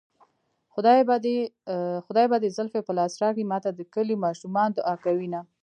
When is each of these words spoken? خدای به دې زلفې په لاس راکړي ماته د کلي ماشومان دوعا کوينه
خدای 2.07 2.25
به 2.31 2.35
دې 2.41 2.49
زلفې 2.57 2.81
په 2.87 2.91
لاس 2.97 3.13
راکړي 3.23 3.45
ماته 3.51 3.69
د 3.73 3.81
کلي 3.93 4.15
ماشومان 4.25 4.69
دوعا 4.71 4.95
کوينه 5.05 5.41